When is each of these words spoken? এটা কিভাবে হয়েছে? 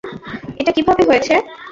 এটা 0.59 0.71
কিভাবে 0.71 1.03
হয়েছে? 1.09 1.33